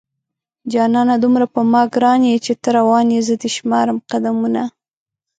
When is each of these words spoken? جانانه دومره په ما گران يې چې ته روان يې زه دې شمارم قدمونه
جانانه 0.71 1.15
دومره 1.23 1.45
په 1.53 1.61
ما 1.71 1.81
گران 1.93 2.21
يې 2.29 2.37
چې 2.45 2.53
ته 2.61 2.69
روان 2.77 3.05
يې 3.15 3.21
زه 3.27 3.33
دې 3.41 3.49
شمارم 3.57 3.97
قدمونه 4.11 4.63